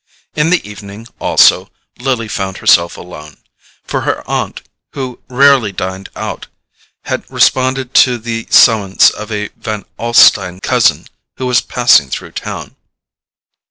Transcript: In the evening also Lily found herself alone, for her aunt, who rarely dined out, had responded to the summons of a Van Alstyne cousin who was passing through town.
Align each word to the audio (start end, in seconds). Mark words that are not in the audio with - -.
In 0.33 0.49
the 0.49 0.67
evening 0.67 1.05
also 1.19 1.69
Lily 1.99 2.27
found 2.27 2.57
herself 2.57 2.97
alone, 2.97 3.37
for 3.83 4.01
her 4.01 4.27
aunt, 4.27 4.63
who 4.93 5.19
rarely 5.29 5.71
dined 5.71 6.09
out, 6.15 6.47
had 7.03 7.23
responded 7.29 7.93
to 7.93 8.17
the 8.17 8.47
summons 8.49 9.11
of 9.11 9.31
a 9.31 9.49
Van 9.49 9.85
Alstyne 9.99 10.59
cousin 10.59 11.05
who 11.37 11.45
was 11.45 11.61
passing 11.61 12.09
through 12.09 12.31
town. 12.31 12.75